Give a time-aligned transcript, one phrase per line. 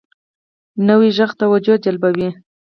[0.87, 2.29] نوی غږ توجه جلبوي